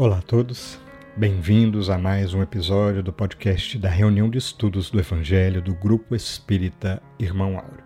Olá 0.00 0.18
a 0.18 0.22
todos, 0.22 0.78
bem-vindos 1.16 1.90
a 1.90 1.98
mais 1.98 2.32
um 2.32 2.40
episódio 2.40 3.02
do 3.02 3.12
podcast 3.12 3.76
da 3.76 3.88
reunião 3.88 4.30
de 4.30 4.38
estudos 4.38 4.90
do 4.90 5.00
Evangelho 5.00 5.60
do 5.60 5.74
Grupo 5.74 6.14
Espírita 6.14 7.02
Irmão 7.18 7.56
Auro. 7.56 7.82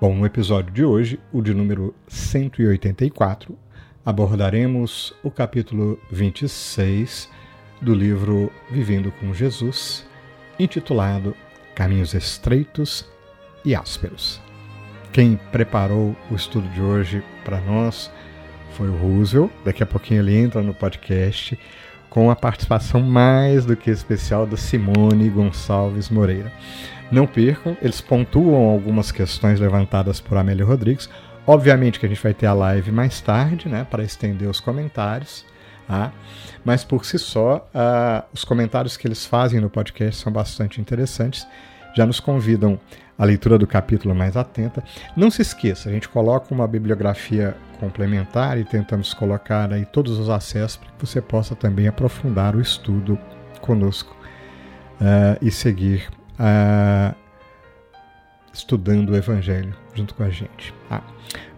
Bom, 0.00 0.12
no 0.12 0.26
episódio 0.26 0.72
de 0.72 0.84
hoje, 0.84 1.20
o 1.32 1.40
de 1.40 1.54
número 1.54 1.94
184, 2.08 3.56
abordaremos 4.04 5.14
o 5.22 5.30
capítulo 5.30 6.00
26 6.10 7.30
do 7.80 7.94
livro 7.94 8.50
Vivendo 8.68 9.12
com 9.12 9.32
Jesus, 9.32 10.04
intitulado 10.58 11.36
Caminhos 11.76 12.12
Estreitos 12.12 13.08
e 13.64 13.72
Ásperos. 13.72 14.40
Quem 15.12 15.36
preparou 15.52 16.16
o 16.28 16.34
estudo 16.34 16.68
de 16.70 16.80
hoje 16.80 17.22
para 17.44 17.60
nós 17.60 18.10
foi 18.74 18.88
o 18.88 18.96
Roosevelt. 18.96 19.50
Daqui 19.64 19.82
a 19.82 19.86
pouquinho 19.86 20.20
ele 20.20 20.36
entra 20.36 20.60
no 20.60 20.74
podcast 20.74 21.58
com 22.10 22.30
a 22.30 22.36
participação 22.36 23.00
mais 23.00 23.64
do 23.64 23.76
que 23.76 23.90
especial 23.90 24.46
da 24.46 24.56
Simone 24.56 25.28
Gonçalves 25.30 26.10
Moreira. 26.10 26.52
Não 27.10 27.26
percam, 27.26 27.76
eles 27.80 28.00
pontuam 28.00 28.68
algumas 28.68 29.12
questões 29.12 29.60
levantadas 29.60 30.20
por 30.20 30.36
Amélia 30.36 30.64
Rodrigues. 30.64 31.08
Obviamente 31.46 32.00
que 32.00 32.06
a 32.06 32.08
gente 32.08 32.22
vai 32.22 32.34
ter 32.34 32.46
a 32.46 32.52
live 32.52 32.90
mais 32.90 33.20
tarde, 33.20 33.68
né, 33.68 33.86
para 33.88 34.02
estender 34.02 34.48
os 34.48 34.60
comentários. 34.60 35.44
Tá? 35.86 36.12
Mas 36.64 36.82
por 36.82 37.04
si 37.04 37.18
só, 37.18 37.68
uh, 37.74 38.24
os 38.32 38.44
comentários 38.44 38.96
que 38.96 39.06
eles 39.06 39.26
fazem 39.26 39.60
no 39.60 39.68
podcast 39.68 40.20
são 40.22 40.32
bastante 40.32 40.80
interessantes. 40.80 41.46
Já 41.94 42.06
nos 42.06 42.20
convidam 42.20 42.80
à 43.18 43.24
leitura 43.24 43.58
do 43.58 43.66
capítulo 43.66 44.14
mais 44.14 44.36
atenta. 44.36 44.82
Não 45.16 45.30
se 45.30 45.42
esqueça, 45.42 45.88
a 45.88 45.92
gente 45.92 46.08
coloca 46.08 46.52
uma 46.52 46.66
bibliografia 46.66 47.54
complementar 47.84 48.58
e 48.58 48.64
tentamos 48.64 49.12
colocar 49.12 49.72
aí 49.72 49.84
todos 49.84 50.18
os 50.18 50.30
acessos 50.30 50.76
para 50.76 50.88
que 50.90 51.06
você 51.06 51.20
possa 51.20 51.54
também 51.54 51.86
aprofundar 51.86 52.56
o 52.56 52.60
estudo 52.60 53.18
conosco 53.60 54.16
uh, 55.00 55.38
e 55.42 55.50
seguir 55.50 56.08
uh, 56.38 57.14
estudando 58.52 59.10
o 59.10 59.16
Evangelho 59.16 59.74
junto 59.94 60.14
com 60.14 60.22
a 60.22 60.30
gente. 60.30 60.74
Ah, 60.90 61.02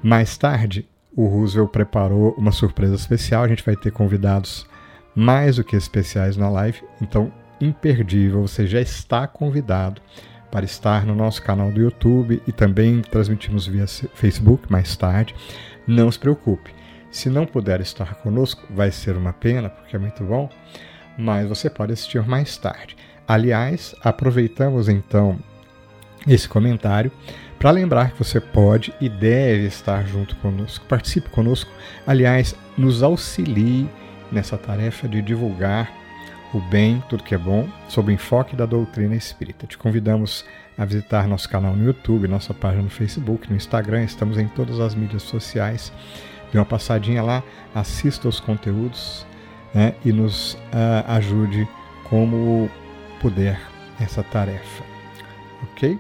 mais 0.03 0.37
tarde, 0.37 0.89
o 1.15 1.27
Roosevelt 1.27 1.71
preparou 1.71 2.35
uma 2.37 2.53
surpresa 2.53 2.95
especial. 2.95 3.45
A 3.45 3.49
gente 3.49 3.65
vai 3.65 3.77
ter 3.77 3.93
convidados 3.93 4.67
mais 5.15 5.57
do 5.57 5.65
que 5.65 5.77
especiais 5.77 6.37
na 6.37 6.51
live, 6.51 6.83
então 7.01 7.33
imperdível. 7.61 8.43
Você 8.43 8.67
já 8.67 8.81
está 8.81 9.27
convidado 9.27 10.03
para 10.51 10.65
estar 10.65 11.05
no 11.05 11.15
nosso 11.15 11.43
canal 11.43 11.71
do 11.71 11.81
YouTube 11.81 12.43
e 12.47 12.53
também 12.53 13.03
transmitimos 13.03 13.67
via 13.67 13.87
Facebook 13.87 14.71
mais 14.71 14.97
tarde. 14.97 15.35
Não 15.87 16.11
se 16.11 16.19
preocupe. 16.19 16.75
Se 17.11 17.31
não 17.31 17.47
puder 17.47 17.81
estar 17.81 18.15
conosco, 18.17 18.63
vai 18.71 18.91
ser 18.91 19.17
uma 19.17 19.33
pena, 19.33 19.71
porque 19.71 19.97
é 19.97 19.99
muito 19.99 20.23
bom, 20.23 20.51
mas 21.17 21.49
você 21.49 21.71
pode 21.71 21.93
assistir 21.93 22.23
mais 22.27 22.57
tarde. 22.57 22.97
Aliás, 23.27 23.95
aproveitamos 24.03 24.89
então 24.89 25.39
esse 26.27 26.49
comentário 26.49 27.11
para 27.59 27.71
lembrar 27.71 28.11
que 28.11 28.19
você 28.19 28.41
pode 28.41 28.93
e 29.01 29.09
deve 29.09 29.67
estar 29.67 30.07
junto 30.07 30.37
conosco. 30.37 30.85
Participe 30.87 31.31
conosco. 31.31 31.71
Aliás, 32.07 32.55
nos 32.77 33.03
auxilie 33.03 33.89
nessa 34.31 34.59
tarefa 34.59 35.09
de 35.09 35.23
divulgar 35.23 35.91
o 36.57 36.61
bem, 36.61 37.03
tudo 37.09 37.23
que 37.23 37.35
é 37.35 37.39
bom, 37.39 37.69
sob 37.89 38.11
o 38.11 38.15
enfoque 38.15 38.57
da 38.57 38.65
doutrina 38.65 39.15
espírita. 39.15 39.67
Te 39.67 39.77
convidamos 39.77 40.45
a 40.79 40.85
visitar 40.85 41.29
nosso 41.29 41.49
canal 41.49 41.77
no 41.77 41.85
YouTube, 41.85 42.27
nossa 42.27 42.55
página 42.55 42.83
no 42.83 42.91
Facebook, 42.91 43.49
no 43.51 43.57
Instagram, 43.57 44.05
estamos 44.05 44.39
em 44.39 44.49
todas 44.49 44.81
as 44.81 44.95
mídias 44.95 45.23
sociais. 45.23 45.93
Dê 46.51 46.59
uma 46.59 46.65
passadinha 46.65 47.23
lá, 47.23 47.43
assista 47.75 48.29
os 48.29 48.41
conteúdos 48.41 49.27
né, 49.75 49.95
e 50.05 50.13
nos 50.13 50.55
uh, 50.55 51.05
ajude 51.09 51.69
como 52.05 52.71
puder 53.21 53.61
essa 54.01 54.23
tarefa. 54.23 54.85
Ok? 55.63 55.99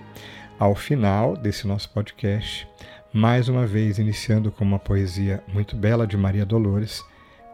Ao 0.58 0.74
final 0.74 1.36
desse 1.36 1.66
nosso 1.66 1.90
podcast, 1.90 2.66
mais 3.12 3.48
uma 3.48 3.66
vez 3.66 3.98
iniciando 3.98 4.50
com 4.50 4.64
uma 4.64 4.78
poesia 4.78 5.42
muito 5.52 5.76
bela 5.76 6.06
de 6.06 6.16
Maria 6.16 6.46
Dolores, 6.46 7.04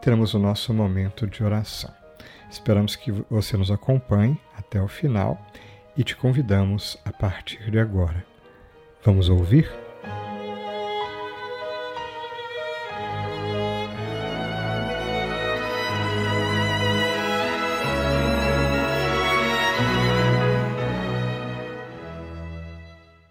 teremos 0.01 0.35
o 0.35 0.39
nosso 0.39 0.73
momento 0.73 1.27
de 1.27 1.43
oração. 1.43 2.02
Esperamos 2.53 2.95
que 2.95 3.11
você 3.11 3.57
nos 3.57 3.71
acompanhe 3.71 4.39
até 4.55 4.81
o 4.81 4.87
final 4.87 5.41
e 5.97 6.05
te 6.05 6.15
convidamos 6.15 6.99
a 7.03 7.11
partir 7.11 7.71
de 7.71 7.79
agora. 7.79 8.27
Vamos 9.03 9.31
ouvir? 9.31 9.73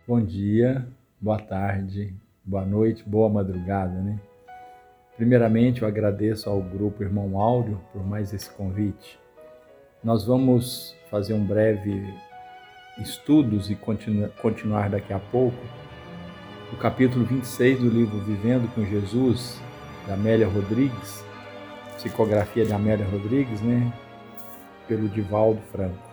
Bom 0.08 0.20
dia, 0.26 0.88
boa 1.22 1.38
tarde, 1.40 2.16
boa 2.44 2.66
noite, 2.66 3.08
boa 3.08 3.30
madrugada, 3.30 4.02
né? 4.02 4.20
Primeiramente, 5.22 5.84
eu 5.84 5.88
agradeço 5.88 6.50
ao 6.50 6.60
grupo 6.60 7.04
Irmão 7.04 7.40
Áudio 7.40 7.80
por 7.94 8.04
mais 8.04 8.34
esse 8.34 8.50
convite. 8.50 9.20
Nós 10.04 10.26
vamos 10.26 10.96
fazer 11.12 11.36
um 11.36 11.46
breve 11.46 12.12
estudos 13.00 13.70
e 13.70 13.76
continu 13.76 14.28
continuar 14.42 14.90
daqui 14.90 15.14
a 15.14 15.20
pouco 15.20 15.64
o 16.74 16.76
capítulo 16.78 17.24
26 17.24 17.82
do 17.82 17.88
livro 17.88 18.18
Vivendo 18.22 18.68
com 18.74 18.84
Jesus, 18.84 19.62
da 20.08 20.16
Amélia 20.16 20.48
Rodrigues, 20.48 21.24
psicografia 21.98 22.66
de 22.66 22.74
Amélia 22.74 23.06
Rodrigues, 23.06 23.62
né, 23.62 23.94
pelo 24.88 25.08
Divaldo 25.08 25.62
Franco. 25.72 26.10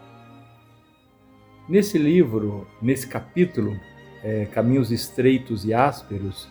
Nesse 1.66 1.96
livro, 1.96 2.68
nesse 2.82 3.06
capítulo, 3.06 3.74
é, 4.22 4.44
Caminhos 4.52 4.92
Estreitos 4.92 5.64
e 5.64 5.72
Ásperos, 5.72 6.46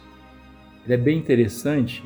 ele 0.84 0.96
é 0.96 0.97
bem 0.97 1.19
interessante 1.19 2.03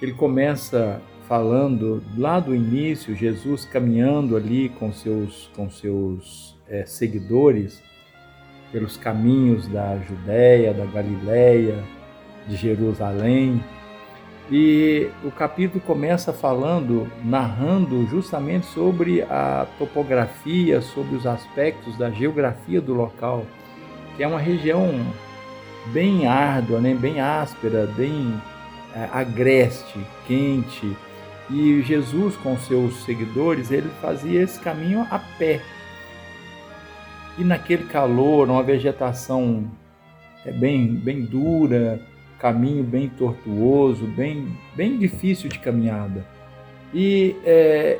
ele 0.00 0.12
começa 0.12 1.00
falando 1.26 2.02
lá 2.16 2.38
do 2.38 2.54
início, 2.54 3.14
Jesus 3.14 3.64
caminhando 3.64 4.36
ali 4.36 4.68
com 4.68 4.92
seus, 4.92 5.50
com 5.56 5.68
seus 5.70 6.56
é, 6.68 6.84
seguidores 6.84 7.82
pelos 8.70 8.96
caminhos 8.96 9.66
da 9.68 9.98
Judéia, 9.98 10.72
da 10.72 10.84
Galiléia, 10.84 11.82
de 12.46 12.56
Jerusalém. 12.56 13.62
E 14.50 15.08
o 15.24 15.30
capítulo 15.30 15.80
começa 15.80 16.32
falando, 16.32 17.10
narrando 17.24 18.06
justamente 18.06 18.66
sobre 18.66 19.22
a 19.22 19.66
topografia, 19.78 20.80
sobre 20.80 21.16
os 21.16 21.26
aspectos 21.26 21.98
da 21.98 22.10
geografia 22.10 22.80
do 22.80 22.94
local, 22.94 23.44
que 24.16 24.22
é 24.22 24.28
uma 24.28 24.38
região 24.38 25.04
bem 25.86 26.28
árdua, 26.28 26.80
né? 26.80 26.94
bem 26.94 27.20
áspera, 27.20 27.86
bem 27.96 28.40
agreste, 29.12 29.98
quente. 30.26 30.96
E 31.50 31.82
Jesus, 31.82 32.36
com 32.36 32.56
seus 32.58 33.04
seguidores, 33.04 33.70
ele 33.70 33.88
fazia 34.00 34.42
esse 34.42 34.58
caminho 34.60 35.06
a 35.10 35.18
pé. 35.38 35.60
E 37.38 37.44
naquele 37.44 37.84
calor, 37.84 38.48
uma 38.48 38.62
vegetação 38.62 39.70
é 40.44 40.50
bem, 40.50 40.88
bem 40.94 41.24
dura, 41.24 42.00
caminho 42.38 42.82
bem 42.82 43.08
tortuoso, 43.08 44.06
bem, 44.06 44.48
bem 44.74 44.98
difícil 44.98 45.48
de 45.48 45.58
caminhada. 45.58 46.26
E 46.94 47.36
é, 47.44 47.98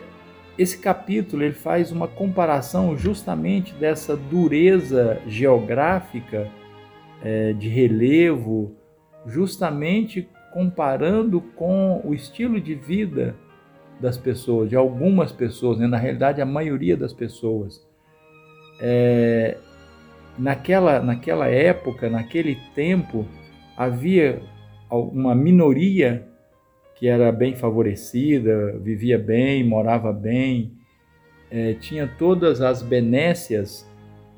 esse 0.59 0.79
capítulo 0.79 1.43
ele 1.43 1.55
faz 1.55 1.93
uma 1.93 2.09
comparação 2.09 2.97
justamente 2.97 3.75
dessa 3.75 4.17
dureza 4.17 5.21
geográfica 5.27 6.51
é, 7.23 7.53
de 7.53 7.69
relevo, 7.69 8.75
justamente 9.27 10.29
comparando 10.57 11.43
com 11.55 12.01
o 12.03 12.15
estilo 12.15 12.59
de 12.59 12.75
vida 12.75 13.37
das 14.01 14.17
pessoas, 14.17 14.71
de 14.71 14.75
algumas 14.75 15.31
pessoas, 15.31 15.79
né? 15.79 15.87
na 15.87 15.99
realidade 15.99 16.41
a 16.41 16.47
maioria 16.47 16.97
das 16.97 17.13
pessoas. 17.13 17.87
É, 18.81 19.59
naquela, 20.39 20.99
naquela 21.01 21.47
época, 21.47 22.09
naquele 22.09 22.57
tempo, 22.75 23.27
havia 23.77 24.41
uma 24.91 25.35
minoria 25.35 26.27
que 26.95 27.07
era 27.07 27.31
bem 27.31 27.55
favorecida, 27.55 28.79
vivia 28.79 29.19
bem, 29.19 29.63
morava 29.63 30.11
bem, 30.11 30.73
é, 31.51 31.75
tinha 31.75 32.07
todas 32.07 32.63
as 32.63 32.81
benécias 32.81 33.87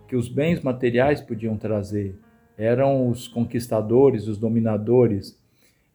que 0.09 0.17
os 0.17 0.29
bens 0.29 0.63
materiais 0.63 1.21
podiam 1.21 1.57
trazer. 1.57 2.19
Eram 2.57 3.09
os 3.09 3.29
conquistadores, 3.29 4.27
os 4.27 4.37
dominadores. 4.37 5.38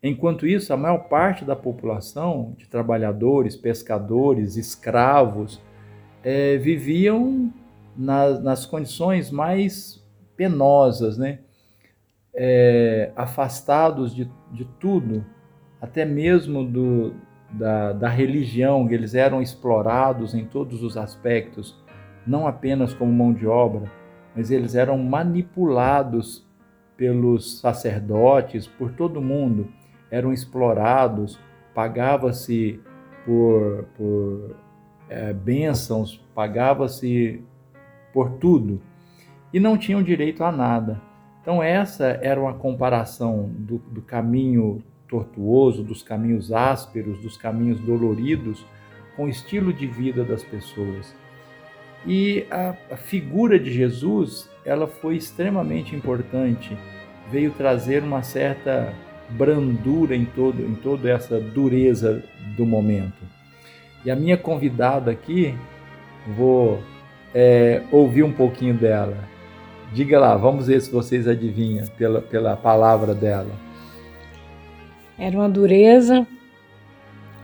Enquanto 0.03 0.45
isso, 0.45 0.73
a 0.73 0.77
maior 0.77 1.07
parte 1.07 1.45
da 1.45 1.55
população, 1.55 2.53
de 2.57 2.67
trabalhadores, 2.67 3.55
pescadores, 3.55 4.57
escravos, 4.57 5.61
é, 6.21 6.57
viviam 6.57 7.49
nas, 7.95 8.43
nas 8.43 8.65
condições 8.65 9.31
mais 9.31 10.03
penosas, 10.35 11.17
né? 11.17 11.39
É, 12.35 13.11
afastados 13.15 14.13
de, 14.13 14.29
de 14.51 14.65
tudo, 14.77 15.23
até 15.79 16.03
mesmo 16.03 16.65
do, 16.65 17.13
da, 17.51 17.93
da 17.93 18.09
religião, 18.09 18.89
eles 18.89 19.13
eram 19.13 19.41
explorados 19.41 20.33
em 20.33 20.43
todos 20.43 20.83
os 20.83 20.97
aspectos, 20.97 21.77
não 22.25 22.45
apenas 22.47 22.93
como 22.93 23.13
mão 23.13 23.31
de 23.31 23.45
obra, 23.45 23.89
mas 24.35 24.49
eles 24.49 24.75
eram 24.75 24.97
manipulados 24.97 26.45
pelos 26.97 27.59
sacerdotes, 27.59 28.65
por 28.65 28.91
todo 28.93 29.21
mundo, 29.21 29.69
eram 30.13 30.31
explorados, 30.31 31.39
pagava-se 31.73 32.79
por, 33.25 33.85
por 33.97 34.55
é, 35.09 35.33
bênçãos, 35.33 36.23
pagava-se 36.35 37.43
por 38.13 38.29
tudo 38.33 38.79
e 39.51 39.59
não 39.59 39.75
tinham 39.75 40.03
direito 40.03 40.43
a 40.43 40.51
nada. 40.51 41.01
Então, 41.41 41.63
essa 41.63 42.05
era 42.21 42.39
uma 42.39 42.53
comparação 42.53 43.49
do, 43.57 43.79
do 43.79 44.03
caminho 44.03 44.83
tortuoso, 45.07 45.83
dos 45.83 46.03
caminhos 46.03 46.53
ásperos, 46.53 47.17
dos 47.17 47.35
caminhos 47.35 47.79
doloridos, 47.79 48.63
com 49.15 49.25
o 49.25 49.29
estilo 49.29 49.73
de 49.73 49.87
vida 49.87 50.23
das 50.23 50.43
pessoas. 50.43 51.15
E 52.05 52.45
a, 52.51 52.75
a 52.91 52.97
figura 52.97 53.59
de 53.59 53.71
Jesus, 53.71 54.47
ela 54.63 54.85
foi 54.85 55.15
extremamente 55.15 55.95
importante, 55.95 56.77
veio 57.31 57.49
trazer 57.49 58.03
uma 58.03 58.21
certa 58.21 58.93
brandura 59.29 60.15
em 60.15 60.25
todo 60.25 60.61
em 60.61 60.75
toda 60.75 61.09
essa 61.09 61.39
dureza 61.39 62.23
do 62.55 62.65
momento. 62.65 63.23
E 64.05 64.11
a 64.11 64.15
minha 64.15 64.37
convidada 64.37 65.11
aqui, 65.11 65.55
vou 66.35 66.81
é, 67.33 67.81
ouvir 67.91 68.23
um 68.23 68.33
pouquinho 68.33 68.73
dela. 68.73 69.17
Diga 69.93 70.19
lá, 70.19 70.35
vamos 70.35 70.67
ver 70.67 70.81
se 70.81 70.91
vocês 70.91 71.27
adivinham 71.27 71.87
pela, 71.97 72.21
pela 72.21 72.57
palavra 72.57 73.13
dela. 73.13 73.51
Era 75.17 75.37
uma 75.37 75.49
dureza 75.49 76.27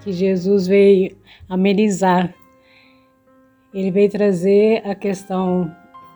que 0.02 0.12
Jesus 0.12 0.68
veio 0.68 1.16
amenizar 1.48 2.34
ele 3.74 3.92
veio 3.92 4.10
trazer 4.10 4.82
a 4.84 4.96
questão 4.96 5.72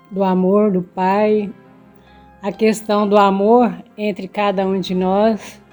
do 0.09 0.23
amor 0.23 0.71
do 0.71 0.81
Pai, 0.81 1.51
a 2.43 2.51
questão 2.51 3.07
do 3.07 3.15
amor 3.15 3.73
entre 3.97 4.27
cada 4.27 4.67
um 4.67 4.77
de 4.77 4.93
nós. 4.93 5.63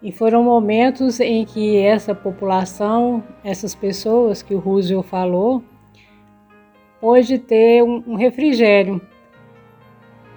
E 0.00 0.10
foram 0.10 0.42
momentos 0.42 1.20
em 1.20 1.44
que 1.44 1.76
essa 1.76 2.14
população, 2.14 3.22
essas 3.44 3.74
pessoas 3.74 4.40
que 4.40 4.54
o 4.54 4.58
Roosevelt 4.58 5.06
falou, 5.06 5.62
pôde 6.98 7.38
ter 7.38 7.82
um 7.82 8.14
refrigério. 8.14 8.98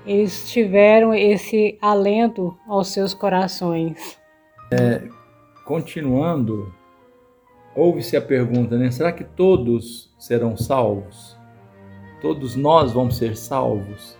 Eles 0.06 0.52
tiveram 0.52 1.14
esse 1.14 1.78
alento 1.82 2.58
aos 2.68 2.90
seus 2.90 3.14
corações. 3.14 4.20
É, 4.74 5.08
continuando 5.64 6.74
ouve-se 7.74 8.18
a 8.18 8.22
pergunta, 8.22 8.78
né? 8.78 8.92
Será 8.92 9.14
que 9.14 9.24
todos 9.24 10.14
serão 10.20 10.58
salvos? 10.58 11.39
Todos 12.22 12.56
nós 12.56 12.92
vamos 12.92 13.18
ser 13.18 13.36
salvos? 13.36 14.18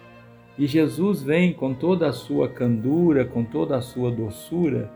E 0.58 0.68
Jesus 0.68 1.22
vem 1.22 1.54
com 1.54 1.74
toda 1.74 2.08
a 2.08 2.14
sua 2.14 2.50
candura, 2.50 3.26
com 3.26 3.44
toda 3.44 3.78
a 3.78 3.82
sua 3.82 4.12
doçura, 4.12 4.92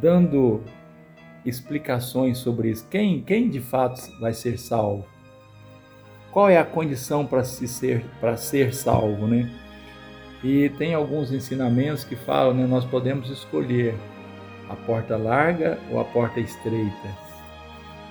dando 0.00 0.62
explicações 1.44 2.38
sobre 2.38 2.70
isso. 2.70 2.86
Quem, 2.88 3.22
quem 3.22 3.48
de 3.48 3.60
fato 3.60 4.00
vai 4.20 4.32
ser 4.32 4.58
salvo? 4.58 5.06
Qual 6.30 6.48
é 6.48 6.56
a 6.56 6.64
condição 6.64 7.26
para 7.26 7.44
se 7.44 7.68
ser 7.68 8.04
para 8.20 8.36
ser 8.36 8.72
salvo, 8.72 9.26
né? 9.26 9.50
E 10.42 10.70
tem 10.70 10.94
alguns 10.94 11.32
ensinamentos 11.32 12.04
que 12.04 12.16
falam, 12.16 12.54
né, 12.54 12.66
nós 12.66 12.84
podemos 12.84 13.30
escolher 13.30 13.94
a 14.68 14.74
porta 14.74 15.16
larga 15.16 15.78
ou 15.90 16.00
a 16.00 16.04
porta 16.04 16.40
estreita 16.40 17.08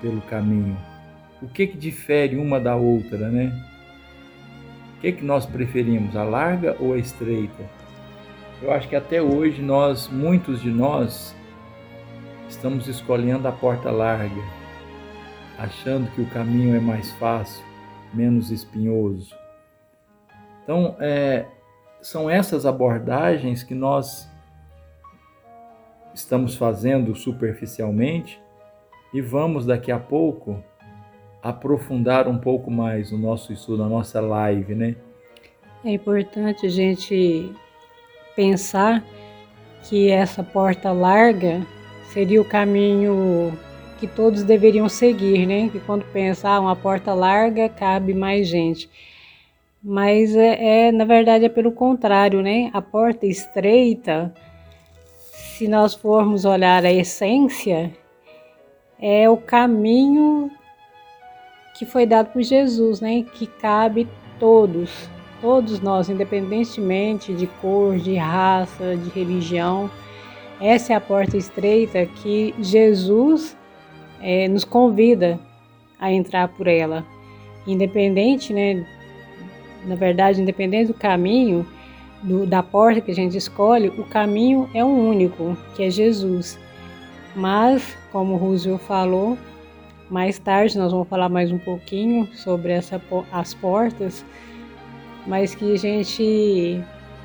pelo 0.01 0.21
caminho? 0.21 0.90
O 1.41 1.47
que 1.47 1.65
que 1.67 1.77
difere 1.77 2.37
uma 2.37 2.59
da 2.59 2.75
outra, 2.75 3.29
né? 3.29 3.51
O 4.97 5.01
que 5.01 5.11
que 5.11 5.25
nós 5.25 5.45
preferimos, 5.45 6.15
a 6.15 6.23
larga 6.23 6.75
ou 6.79 6.93
a 6.93 6.97
estreita? 6.97 7.63
Eu 8.61 8.71
acho 8.71 8.87
que 8.87 8.95
até 8.95 9.19
hoje 9.19 9.59
nós, 9.59 10.07
muitos 10.07 10.61
de 10.61 10.69
nós, 10.69 11.35
estamos 12.47 12.87
escolhendo 12.87 13.47
a 13.47 13.51
porta 13.51 13.89
larga, 13.89 14.41
achando 15.57 16.11
que 16.11 16.21
o 16.21 16.29
caminho 16.29 16.75
é 16.75 16.79
mais 16.79 17.11
fácil, 17.13 17.65
menos 18.13 18.51
espinhoso. 18.51 19.35
Então, 20.63 20.95
é, 20.99 21.47
são 22.01 22.29
essas 22.29 22.67
abordagens 22.67 23.63
que 23.63 23.73
nós 23.73 24.29
estamos 26.13 26.55
fazendo 26.55 27.15
superficialmente 27.15 28.39
e 29.11 29.21
vamos 29.21 29.65
daqui 29.65 29.91
a 29.91 29.99
pouco 29.99 30.63
aprofundar 31.41 32.27
um 32.27 32.37
pouco 32.37 32.69
mais 32.69 33.11
o 33.11 33.17
nosso 33.17 33.51
estudo, 33.51 33.83
a 33.83 33.89
nossa 33.89 34.21
live, 34.21 34.75
né? 34.75 34.95
É 35.83 35.91
importante 35.91 36.65
a 36.65 36.69
gente 36.69 37.51
pensar 38.35 39.03
que 39.83 40.09
essa 40.09 40.43
porta 40.43 40.91
larga 40.91 41.65
seria 42.13 42.41
o 42.41 42.45
caminho 42.45 43.57
que 43.99 44.07
todos 44.07 44.43
deveriam 44.43 44.87
seguir, 44.87 45.45
né? 45.45 45.69
Que 45.69 45.79
quando 45.79 46.03
pensar 46.11 46.55
ah, 46.55 46.59
uma 46.59 46.75
porta 46.75 47.13
larga 47.13 47.69
cabe 47.69 48.13
mais 48.13 48.47
gente. 48.47 48.89
Mas 49.83 50.35
é, 50.35 50.87
é, 50.87 50.91
na 50.91 51.05
verdade 51.05 51.45
é 51.45 51.49
pelo 51.49 51.71
contrário, 51.71 52.41
né? 52.41 52.69
A 52.73 52.81
porta 52.81 53.25
estreita 53.25 54.31
se 55.61 55.67
nós 55.67 55.93
formos 55.93 56.43
olhar 56.43 56.83
a 56.83 56.91
essência, 56.91 57.91
é 58.99 59.29
o 59.29 59.37
caminho 59.37 60.49
que 61.81 61.85
foi 61.87 62.05
dado 62.05 62.27
por 62.27 62.43
Jesus, 62.43 63.01
né? 63.01 63.25
Que 63.33 63.47
cabe 63.47 64.07
todos, 64.39 65.09
todos 65.41 65.79
nós, 65.79 66.11
independentemente 66.11 67.33
de 67.33 67.47
cor, 67.47 67.97
de 67.97 68.13
raça, 68.17 68.95
de 68.95 69.09
religião. 69.09 69.89
Essa 70.59 70.93
é 70.93 70.95
a 70.95 71.01
porta 71.01 71.35
estreita 71.37 72.05
que 72.05 72.53
Jesus 72.59 73.57
é, 74.21 74.47
nos 74.47 74.63
convida 74.63 75.39
a 75.99 76.11
entrar 76.11 76.49
por 76.49 76.67
ela. 76.67 77.03
Independente, 77.65 78.53
né? 78.53 78.85
Na 79.83 79.95
verdade, 79.95 80.39
independente 80.39 80.89
do 80.89 80.93
caminho, 80.93 81.65
do, 82.21 82.45
da 82.45 82.61
porta 82.61 83.01
que 83.01 83.09
a 83.09 83.15
gente 83.15 83.35
escolhe, 83.35 83.87
o 83.87 84.03
caminho 84.03 84.69
é 84.75 84.85
um 84.85 85.09
único, 85.09 85.57
que 85.75 85.81
é 85.81 85.89
Jesus. 85.89 86.59
Mas, 87.35 87.97
como 88.11 88.35
Roosevelt 88.35 88.83
falou, 88.83 89.35
mais 90.11 90.37
tarde 90.37 90.77
nós 90.77 90.91
vamos 90.91 91.07
falar 91.07 91.29
mais 91.29 91.53
um 91.53 91.57
pouquinho 91.57 92.27
sobre 92.35 92.73
essa, 92.73 93.01
as 93.31 93.53
portas, 93.53 94.25
mas 95.25 95.55
que 95.55 95.73
a 95.73 95.77
gente 95.77 96.83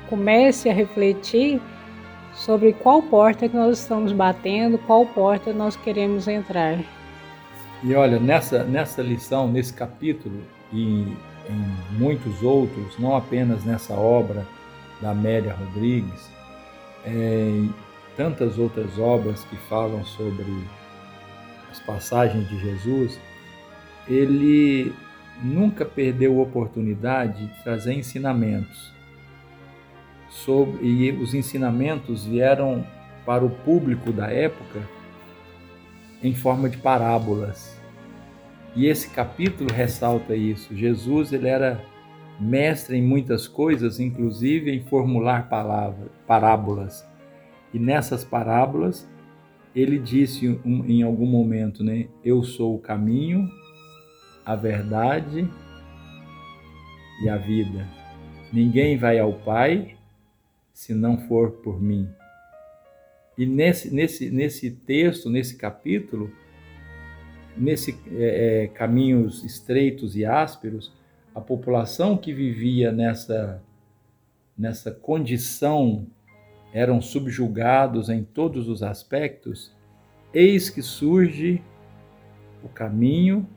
comece 0.09 0.69
a 0.69 0.73
refletir 0.73 1.61
sobre 2.33 2.71
qual 2.71 3.01
porta 3.01 3.49
que 3.49 3.55
nós 3.55 3.79
estamos 3.79 4.13
batendo, 4.13 4.77
qual 4.77 5.05
porta 5.05 5.51
nós 5.51 5.75
queremos 5.75 6.29
entrar. 6.29 6.79
E 7.83 7.93
olha, 7.93 8.19
nessa, 8.19 8.63
nessa 8.63 9.01
lição, 9.01 9.49
nesse 9.49 9.73
capítulo 9.73 10.41
e 10.71 11.13
em 11.49 11.97
muitos 11.99 12.41
outros, 12.41 12.97
não 12.97 13.17
apenas 13.17 13.65
nessa 13.65 13.93
obra, 13.93 14.47
da 15.01 15.11
Amélia 15.11 15.53
Rodrigues, 15.53 16.29
é, 17.05 17.67
tantas 18.15 18.57
outras 18.57 18.97
obras 18.97 19.43
que 19.43 19.55
falam 19.67 20.03
sobre 20.05 20.45
as 21.77 21.79
passagens 21.79 22.47
de 22.49 22.59
Jesus, 22.59 23.19
ele 24.07 24.93
nunca 25.43 25.85
perdeu 25.85 26.39
a 26.39 26.43
oportunidade 26.43 27.45
de 27.45 27.63
trazer 27.63 27.93
ensinamentos. 27.93 28.91
Sobre, 30.29 30.85
e 30.85 31.11
os 31.11 31.33
ensinamentos 31.33 32.25
vieram 32.25 32.85
para 33.25 33.45
o 33.45 33.49
público 33.49 34.11
da 34.11 34.27
época 34.27 34.81
em 36.21 36.33
forma 36.33 36.69
de 36.69 36.77
parábolas. 36.77 37.79
E 38.75 38.87
esse 38.87 39.09
capítulo 39.09 39.71
ressalta 39.71 40.35
isso. 40.35 40.75
Jesus 40.75 41.31
ele 41.31 41.47
era 41.47 41.81
mestre 42.39 42.97
em 42.97 43.01
muitas 43.01 43.47
coisas, 43.47 43.99
inclusive 43.99 44.71
em 44.71 44.83
formular 44.83 45.49
palavras, 45.49 46.09
parábolas. 46.27 47.07
E 47.73 47.79
nessas 47.79 48.23
parábolas, 48.23 49.07
ele 49.77 49.99
disse 49.99 50.47
em 50.65 51.03
algum 51.03 51.27
momento, 51.27 51.83
né? 51.83 52.07
Eu 52.23 52.41
sou 52.41 52.75
o 52.75 52.79
caminho, 52.79 53.47
a 54.43 54.55
verdade 54.55 55.47
e 57.23 57.29
a 57.29 57.37
vida. 57.37 57.87
Ninguém 58.51 58.97
vai 58.97 59.19
ao 59.19 59.33
Pai 59.33 59.95
se 60.73 60.95
não 60.95 61.19
for 61.27 61.51
por 61.51 61.79
mim. 61.79 62.09
E 63.37 63.45
nesse, 63.45 63.93
nesse, 63.93 64.31
nesse 64.31 64.71
texto, 64.71 65.29
nesse 65.29 65.55
capítulo, 65.55 66.31
nesse 67.55 67.95
é, 68.13 68.63
é, 68.63 68.67
caminhos 68.69 69.43
estreitos 69.43 70.15
e 70.15 70.25
ásperos, 70.25 70.91
a 71.35 71.39
população 71.39 72.17
que 72.17 72.33
vivia 72.33 72.91
nessa, 72.91 73.61
nessa 74.57 74.89
condição 74.89 76.07
eram 76.73 77.01
subjugados 77.01 78.09
em 78.09 78.23
todos 78.23 78.67
os 78.67 78.83
aspectos, 78.83 79.75
eis 80.33 80.69
que 80.69 80.81
surge 80.81 81.61
o 82.63 82.69
caminho, 82.69 83.47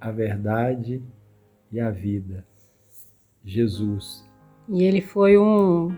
a 0.00 0.10
verdade 0.10 1.02
e 1.70 1.78
a 1.80 1.90
vida. 1.90 2.44
Jesus. 3.44 4.26
E 4.68 4.84
ele 4.84 5.00
foi 5.00 5.36
um, 5.38 5.94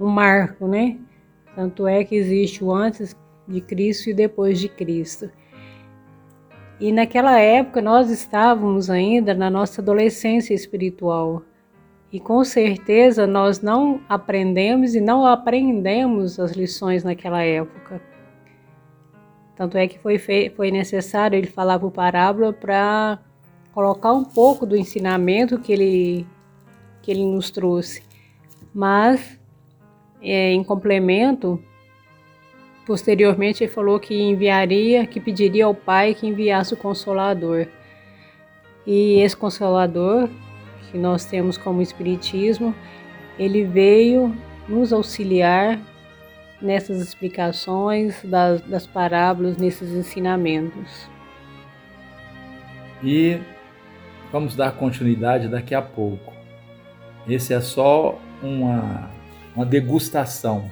um 0.00 0.06
marco, 0.06 0.66
né? 0.66 0.98
Tanto 1.54 1.86
é 1.86 2.04
que 2.04 2.14
existe 2.14 2.62
o 2.62 2.72
antes 2.72 3.14
de 3.46 3.60
Cristo 3.60 4.10
e 4.10 4.14
depois 4.14 4.58
de 4.58 4.68
Cristo. 4.68 5.30
E 6.78 6.92
naquela 6.92 7.38
época 7.38 7.80
nós 7.80 8.10
estávamos 8.10 8.90
ainda 8.90 9.32
na 9.32 9.48
nossa 9.48 9.80
adolescência 9.80 10.52
espiritual. 10.52 11.42
E 12.12 12.20
com 12.20 12.44
certeza 12.44 13.26
nós 13.26 13.60
não 13.60 14.00
aprendemos 14.08 14.94
e 14.94 15.00
não 15.00 15.26
aprendemos 15.26 16.38
as 16.38 16.52
lições 16.52 17.02
naquela 17.02 17.42
época. 17.42 18.00
Tanto 19.56 19.76
é 19.78 19.88
que 19.88 19.98
foi, 19.98 20.18
foi 20.18 20.70
necessário 20.70 21.36
ele 21.36 21.46
falar 21.46 21.78
por 21.78 21.90
parábola 21.90 22.52
para 22.52 23.18
colocar 23.72 24.12
um 24.12 24.24
pouco 24.24 24.64
do 24.66 24.76
ensinamento 24.76 25.58
que 25.58 25.72
ele, 25.72 26.26
que 27.02 27.10
ele 27.10 27.24
nos 27.24 27.50
trouxe. 27.50 28.02
Mas, 28.72 29.38
é, 30.22 30.52
em 30.52 30.62
complemento, 30.62 31.62
posteriormente 32.86 33.64
ele 33.64 33.72
falou 33.72 33.98
que 33.98 34.14
enviaria, 34.14 35.06
que 35.06 35.18
pediria 35.18 35.64
ao 35.64 35.74
Pai 35.74 36.14
que 36.14 36.26
enviasse 36.26 36.74
o 36.74 36.76
Consolador. 36.76 37.66
E 38.86 39.20
esse 39.20 39.36
Consolador 39.36 40.28
que 40.90 40.98
nós 40.98 41.24
temos 41.24 41.56
como 41.56 41.82
Espiritismo, 41.82 42.74
ele 43.38 43.64
veio 43.64 44.34
nos 44.68 44.92
auxiliar 44.92 45.78
nessas 46.60 47.00
explicações 47.00 48.22
das, 48.24 48.60
das 48.62 48.86
parábolas, 48.86 49.56
nesses 49.56 49.90
ensinamentos. 49.90 51.08
E 53.02 53.38
vamos 54.32 54.56
dar 54.56 54.72
continuidade 54.72 55.48
daqui 55.48 55.74
a 55.74 55.82
pouco. 55.82 56.32
Esse 57.28 57.52
é 57.52 57.60
só 57.60 58.18
uma, 58.42 59.10
uma 59.54 59.66
degustação. 59.66 60.70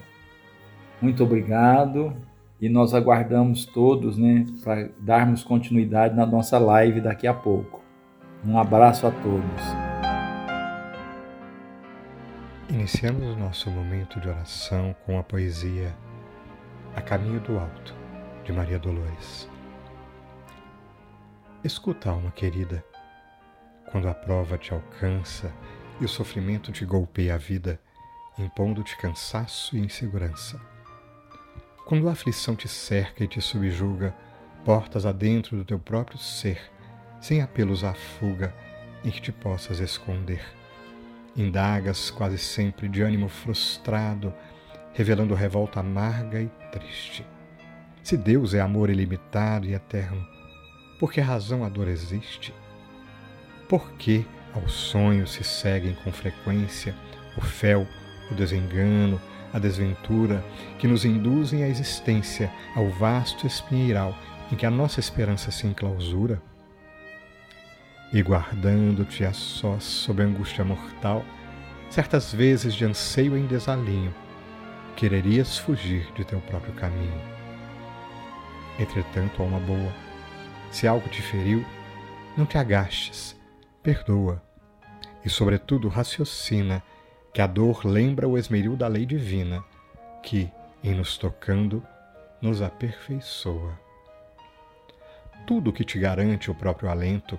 Muito 1.03 1.23
obrigado 1.23 2.15
e 2.61 2.69
nós 2.69 2.95
aguardamos 2.95 3.67
todos 3.67 4.17
né, 4.17 4.47
para 4.63 4.89
darmos 4.99 5.43
continuidade 5.43 6.15
na 6.15 6.25
nossa 6.25 6.59
live 6.59 7.01
daqui 7.01 7.27
a 7.27 7.35
pouco. 7.35 7.83
Um 8.47 8.59
abraço 8.59 9.07
a 9.07 9.11
todos. 9.11 9.84
Iniciamos 12.75 13.37
nosso 13.37 13.71
momento 13.71 14.19
de 14.19 14.29
oração 14.29 14.97
com 15.07 15.17
a 15.17 15.23
poesia 15.23 15.97
A 16.97 17.01
Caminho 17.01 17.39
do 17.39 17.57
Alto, 17.57 17.95
de 18.45 18.53
Maria 18.53 18.81
Dolores. 18.81 19.49
Escuta, 21.63 22.11
alma 22.11 22.33
querida, 22.33 22.85
quando 23.93 24.09
a 24.09 24.13
prova 24.13 24.59
te 24.59 24.75
alcança 24.75 25.53
e 26.01 26.05
o 26.05 26.09
sofrimento 26.09 26.73
te 26.73 26.85
golpeia 26.85 27.37
a 27.37 27.39
vida, 27.39 27.81
impondo-te 28.37 28.97
cansaço 28.97 29.77
e 29.77 29.81
insegurança. 29.81 30.61
Quando 31.87 32.09
a 32.09 32.13
aflição 32.13 32.57
te 32.57 32.67
cerca 32.67 33.23
e 33.23 33.29
te 33.29 33.41
subjuga, 33.41 34.13
portas 34.65 35.07
adentro 35.07 35.57
do 35.57 35.65
teu 35.65 35.79
próprio 35.79 36.19
ser, 36.19 36.61
sem 37.21 37.41
apelos 37.41 37.85
à 37.85 37.95
fuga 37.95 38.53
em 39.05 39.13
que 39.13 39.23
te 39.23 39.31
possas 39.31 39.79
esconder 39.79 40.64
Indagas 41.37 42.11
quase 42.11 42.39
sempre 42.39 42.89
de 42.89 43.03
ânimo 43.03 43.29
frustrado, 43.29 44.33
revelando 44.93 45.35
revolta 45.35 45.81
amarga 45.81 46.41
e 46.41 46.49
triste. 46.71 47.27
Se 48.03 48.17
Deus 48.17 48.55
é 48.55 48.61
amor 48.61 48.91
ilimitado 48.91 49.67
e 49.67 49.75
eterno, 49.75 50.25
por 50.99 51.13
que 51.13 51.21
razão 51.21 51.65
a 51.65 51.69
dor 51.69 51.89
existe? 51.89 52.55
Por 53.69 53.93
que 53.93 54.25
ao 54.55 54.69
sonho 54.69 55.27
se 55.27 55.43
seguem 55.43 55.95
com 56.05 56.13
frequência 56.13 56.95
o 57.37 57.41
fel, 57.41 57.87
o 58.31 58.35
desengano, 58.35 59.21
a 59.53 59.59
desventura 59.59 60.45
que 60.79 60.87
nos 60.87 61.05
induzem 61.05 61.65
à 61.65 61.69
existência, 61.69 62.53
ao 62.77 62.89
vasto 62.89 63.47
espinheiral 63.47 64.17
em 64.53 64.57
que 64.57 64.67
a 64.67 64.71
nossa 64.71 65.01
esperança 65.01 65.51
se 65.51 65.67
enclausura? 65.67 66.41
E 68.15 68.23
guardando-te 68.23 69.25
a 69.25 69.33
sós 69.33 69.83
sob 69.83 70.23
a 70.23 70.25
angústia 70.25 70.65
mortal, 70.65 71.25
certas 71.91 72.33
vezes 72.33 72.73
de 72.73 72.85
anseio 72.85 73.37
em 73.37 73.45
desalinho, 73.45 74.15
quererias 74.95 75.59
fugir 75.59 76.13
de 76.13 76.25
teu 76.25 76.41
próprio 76.43 76.73
caminho. 76.75 77.21
Entretanto, 78.79 79.43
alma 79.43 79.59
boa, 79.59 79.93
se 80.71 80.87
algo 80.87 81.09
te 81.09 81.21
feriu, 81.21 81.65
não 82.37 82.47
te 82.47 82.57
agastes, 82.57 83.37
perdoa, 83.83 84.41
e 85.25 85.29
sobretudo 85.29 85.89
raciocina 85.89 86.85
que 87.33 87.43
a 87.43 87.49
dor 87.49 87.85
lembra 87.85 88.29
o 88.29 88.39
esmeril 88.39 88.77
da 88.77 88.87
lei 88.87 89.05
divina, 89.05 89.65
que, 90.23 90.49
em 90.85 90.95
nos 90.95 91.19
tocando, 91.19 91.85
nos 92.41 92.63
aperfeiçoa. 92.63 93.77
Tudo 95.45 95.73
que 95.73 95.83
te 95.83 95.99
garante 95.99 96.49
o 96.49 96.55
próprio 96.55 96.89
alento 96.89 97.37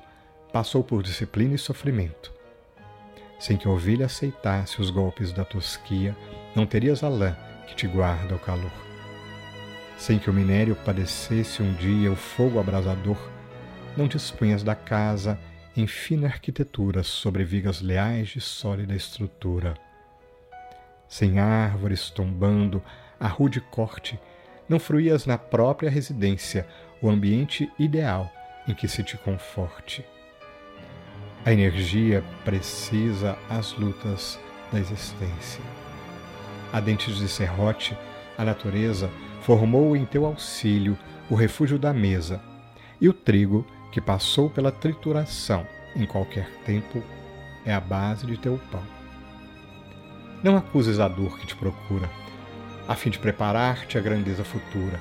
passou 0.55 0.81
por 0.81 1.03
disciplina 1.03 1.55
e 1.55 1.57
sofrimento. 1.57 2.33
Sem 3.38 3.57
que 3.57 3.67
a 3.67 3.71
ovelha 3.71 4.05
aceitasse 4.05 4.79
os 4.79 4.89
golpes 4.89 5.33
da 5.33 5.43
tosquia, 5.43 6.15
não 6.55 6.65
terias 6.65 7.03
a 7.03 7.09
lã 7.09 7.35
que 7.67 7.75
te 7.75 7.85
guarda 7.85 8.35
o 8.35 8.39
calor. 8.39 8.71
Sem 9.97 10.17
que 10.17 10.29
o 10.29 10.33
minério 10.33 10.74
padecesse 10.74 11.62
um 11.62 11.74
dia 11.74 12.09
o 12.09 12.15
fogo 12.15 12.57
abrasador, 12.57 13.17
não 13.97 14.07
dispunhas 14.07 14.63
da 14.63 14.75
casa 14.75 15.38
em 15.75 15.85
fina 15.88 16.27
arquitetura 16.27 17.03
sobre 17.03 17.43
vigas 17.43 17.81
leais 17.81 18.29
de 18.29 18.39
sólida 18.39 18.95
estrutura. 18.95 19.74
Sem 21.05 21.38
árvores 21.38 22.09
tombando 22.09 22.81
a 23.19 23.27
rude 23.27 23.59
corte, 23.59 24.17
não 24.69 24.79
fruías 24.79 25.25
na 25.25 25.38
própria 25.38 25.89
residência 25.89 26.65
o 27.01 27.09
ambiente 27.09 27.69
ideal 27.77 28.31
em 28.65 28.74
que 28.74 28.88
se 28.88 29.03
te 29.03 29.17
conforte. 29.17 30.14
A 31.46 31.54
energia 31.54 32.24
precisa 32.44 33.38
as 33.48 33.74
lutas 33.74 34.40
da 34.74 34.80
existência. 34.80 35.62
A 36.74 36.80
dentes 36.80 37.18
de 37.18 37.30
serrote, 37.30 37.96
a 38.36 38.44
natureza 38.44 39.12
formou 39.44 39.96
em 39.96 40.06
teu 40.06 40.25
auxílio 40.25 40.98
o 41.30 41.36
refúgio 41.36 41.78
da 41.78 41.94
mesa, 41.94 42.42
e 43.00 43.08
o 43.08 43.14
trigo 43.14 43.64
que 43.92 44.02
passou 44.02 44.50
pela 44.50 44.72
trituração 44.72 45.68
em 45.96 46.08
qualquer 46.08 46.50
tempo 46.66 47.04
é 47.64 47.72
a 47.72 47.80
base 47.80 48.25
de 48.25 48.38
teu 48.38 48.60
pão. 48.72 48.82
Não 50.42 50.58
acuses 50.58 51.00
a 51.00 51.08
dor 51.08 51.38
que 51.38 51.46
te 51.46 51.56
procura, 51.56 52.10
a 52.88 52.96
fim 52.96 53.12
de 53.12 53.20
preparar-te 53.20 54.00
à 54.00 54.02
grandeza 54.02 54.44
futura, 54.44 55.00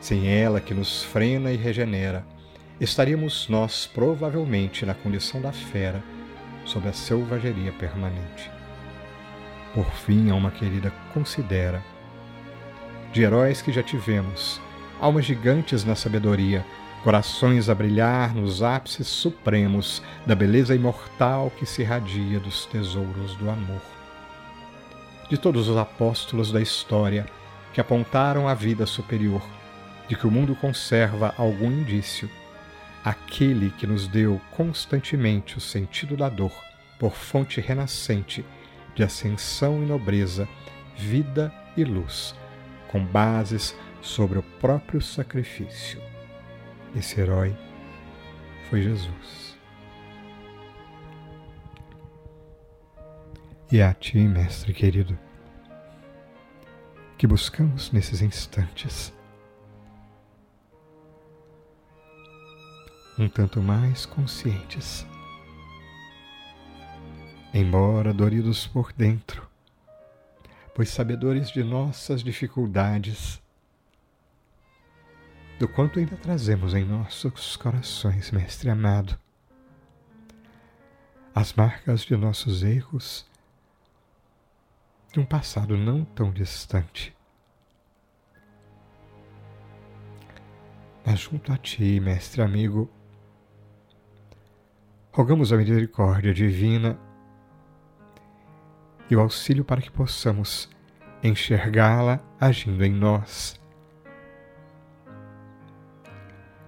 sem 0.00 0.28
ela 0.28 0.60
que 0.60 0.72
nos 0.72 1.02
frena 1.02 1.50
e 1.50 1.56
regenera 1.56 2.24
estaríamos 2.80 3.46
nós 3.48 3.86
provavelmente 3.86 4.86
na 4.86 4.94
condição 4.94 5.40
da 5.40 5.52
fera, 5.52 6.02
sob 6.64 6.88
a 6.88 6.92
selvageria 6.92 7.72
permanente. 7.72 8.50
Por 9.74 9.84
fim, 9.92 10.30
alma 10.30 10.50
querida, 10.50 10.92
considera. 11.12 11.82
De 13.12 13.22
heróis 13.22 13.60
que 13.60 13.72
já 13.72 13.82
tivemos, 13.82 14.60
almas 15.00 15.24
gigantes 15.24 15.84
na 15.84 15.94
sabedoria, 15.94 16.64
corações 17.04 17.68
a 17.68 17.74
brilhar 17.74 18.34
nos 18.34 18.62
ápices 18.62 19.06
supremos 19.06 20.02
da 20.26 20.34
beleza 20.34 20.74
imortal 20.74 21.50
que 21.50 21.66
se 21.66 21.82
irradia 21.82 22.40
dos 22.40 22.66
tesouros 22.66 23.34
do 23.36 23.50
amor. 23.50 23.82
De 25.28 25.36
todos 25.36 25.68
os 25.68 25.76
apóstolos 25.76 26.50
da 26.50 26.60
história 26.60 27.26
que 27.72 27.80
apontaram 27.80 28.48
a 28.48 28.54
vida 28.54 28.86
superior, 28.86 29.42
de 30.08 30.16
que 30.16 30.26
o 30.26 30.30
mundo 30.30 30.56
conserva 30.56 31.32
algum 31.38 31.70
indício, 31.70 32.28
aquele 33.04 33.70
que 33.70 33.86
nos 33.86 34.06
deu 34.06 34.40
constantemente 34.50 35.56
o 35.56 35.60
sentido 35.60 36.16
da 36.16 36.28
dor, 36.28 36.52
por 36.98 37.12
fonte 37.12 37.60
renascente 37.60 38.44
de 38.94 39.02
ascensão 39.02 39.82
e 39.82 39.86
nobreza, 39.86 40.48
vida 40.96 41.52
e 41.76 41.84
luz, 41.84 42.34
com 42.88 43.04
bases 43.04 43.74
sobre 44.02 44.38
o 44.38 44.42
próprio 44.42 45.00
sacrifício. 45.00 46.00
Esse 46.94 47.20
herói 47.20 47.56
foi 48.68 48.82
Jesus. 48.82 49.58
E 53.72 53.78
é 53.78 53.86
a 53.86 53.94
ti, 53.94 54.18
mestre 54.18 54.74
querido, 54.74 55.16
que 57.16 57.26
buscamos 57.26 57.92
nesses 57.92 58.20
instantes 58.20 59.12
um 63.20 63.28
tanto 63.28 63.60
mais 63.60 64.06
conscientes. 64.06 65.06
Embora 67.52 68.14
doridos 68.14 68.66
por 68.66 68.94
dentro, 68.94 69.46
pois 70.74 70.88
sabedores 70.88 71.50
de 71.50 71.62
nossas 71.62 72.22
dificuldades, 72.22 73.42
do 75.58 75.68
quanto 75.68 75.98
ainda 75.98 76.16
trazemos 76.16 76.72
em 76.72 76.82
nossos 76.82 77.56
corações, 77.56 78.30
Mestre 78.30 78.70
amado, 78.70 79.18
as 81.34 81.52
marcas 81.52 82.00
de 82.00 82.16
nossos 82.16 82.62
erros 82.62 83.28
de 85.12 85.20
um 85.20 85.26
passado 85.26 85.76
não 85.76 86.06
tão 86.06 86.32
distante. 86.32 87.14
Mas 91.04 91.20
junto 91.20 91.52
a 91.52 91.58
Ti, 91.58 92.00
Mestre 92.00 92.40
amigo, 92.40 92.90
rogamos 95.20 95.52
a 95.52 95.56
misericórdia 95.58 96.32
divina 96.32 96.98
e 99.10 99.14
o 99.14 99.20
auxílio 99.20 99.62
para 99.62 99.82
que 99.82 99.90
possamos 99.90 100.66
enxergá-la 101.22 102.20
agindo 102.40 102.82
em 102.82 102.90
nós. 102.90 103.60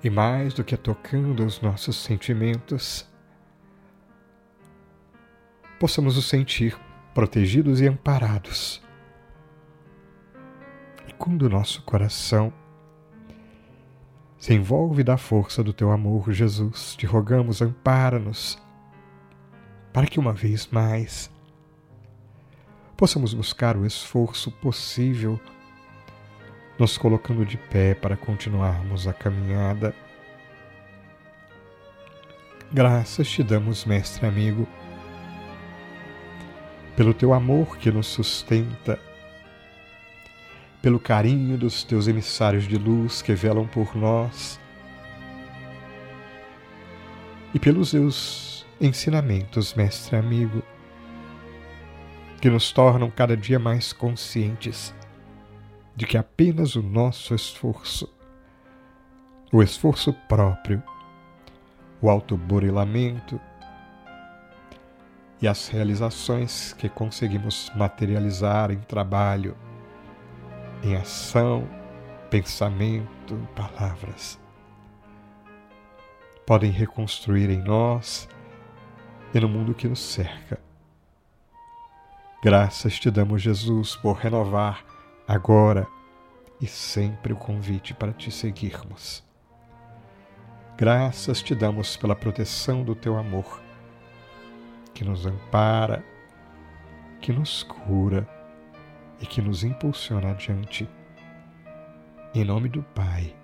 E 0.04 0.10
mais 0.10 0.52
do 0.52 0.62
que 0.62 0.76
tocando 0.76 1.46
os 1.46 1.62
nossos 1.62 1.96
sentimentos, 1.96 3.10
possamos 5.80 6.18
os 6.18 6.28
sentir 6.28 6.78
protegidos 7.14 7.80
e 7.80 7.88
amparados. 7.88 8.82
E 11.08 11.12
quando 11.14 11.44
o 11.44 11.48
nosso 11.48 11.82
coração 11.84 12.52
se 14.42 14.52
envolve 14.52 15.04
da 15.04 15.16
força 15.16 15.62
do 15.62 15.72
teu 15.72 15.92
amor, 15.92 16.32
Jesus, 16.32 16.96
te 16.96 17.06
rogamos, 17.06 17.62
ampara-nos, 17.62 18.58
para 19.92 20.04
que 20.04 20.18
uma 20.18 20.32
vez 20.32 20.66
mais 20.66 21.30
possamos 22.96 23.32
buscar 23.32 23.76
o 23.76 23.86
esforço 23.86 24.50
possível, 24.50 25.38
nos 26.76 26.98
colocando 26.98 27.46
de 27.46 27.56
pé 27.56 27.94
para 27.94 28.16
continuarmos 28.16 29.06
a 29.06 29.12
caminhada. 29.12 29.94
Graças 32.72 33.30
te 33.30 33.44
damos, 33.44 33.84
Mestre 33.84 34.26
amigo, 34.26 34.66
pelo 36.96 37.14
teu 37.14 37.32
amor 37.32 37.76
que 37.78 37.92
nos 37.92 38.08
sustenta, 38.08 38.98
pelo 40.82 40.98
carinho 40.98 41.56
dos 41.56 41.84
teus 41.84 42.08
emissários 42.08 42.64
de 42.64 42.76
luz 42.76 43.22
que 43.22 43.32
velam 43.34 43.66
por 43.68 43.96
nós 43.96 44.60
e 47.54 47.58
pelos 47.58 47.92
teus 47.92 48.66
ensinamentos, 48.80 49.74
Mestre 49.74 50.16
amigo 50.16 50.62
que 52.40 52.50
nos 52.50 52.72
tornam 52.72 53.08
cada 53.08 53.36
dia 53.36 53.60
mais 53.60 53.92
conscientes 53.92 54.92
de 55.94 56.04
que 56.04 56.18
apenas 56.18 56.74
o 56.74 56.82
nosso 56.82 57.32
esforço, 57.32 58.12
o 59.52 59.62
esforço 59.62 60.12
próprio, 60.28 60.82
o 62.00 62.10
autoburilamento 62.10 63.40
e 65.40 65.46
as 65.46 65.68
realizações 65.68 66.72
que 66.72 66.88
conseguimos 66.88 67.70
materializar 67.76 68.72
em 68.72 68.78
trabalho, 68.78 69.56
em 70.82 70.96
ação, 70.96 71.68
pensamento, 72.30 73.36
palavras, 73.54 74.38
podem 76.46 76.70
reconstruir 76.70 77.50
em 77.50 77.62
nós 77.62 78.28
e 79.32 79.40
no 79.40 79.48
mundo 79.48 79.74
que 79.74 79.88
nos 79.88 80.00
cerca 80.00 80.58
Graças 82.44 82.98
te 82.98 83.08
damos, 83.08 83.40
Jesus, 83.40 83.94
por 83.94 84.16
renovar 84.16 84.84
agora 85.28 85.86
e 86.60 86.66
sempre 86.66 87.32
o 87.32 87.36
convite 87.36 87.94
para 87.94 88.12
te 88.12 88.32
seguirmos. 88.32 89.22
Graças 90.76 91.40
te 91.40 91.54
damos 91.54 91.96
pela 91.96 92.16
proteção 92.16 92.82
do 92.82 92.96
teu 92.96 93.16
amor, 93.16 93.62
que 94.92 95.04
nos 95.04 95.24
ampara, 95.24 96.04
que 97.20 97.32
nos 97.32 97.62
cura 97.62 98.28
e 99.22 99.26
que 99.26 99.40
nos 99.40 99.62
impulsiona 99.62 100.32
adiante. 100.32 100.88
Em 102.34 102.44
nome 102.44 102.68
do 102.68 102.82
Pai, 102.82 103.34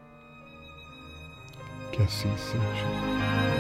que 1.93 2.03
assim 2.03 2.37
seja. 2.37 3.58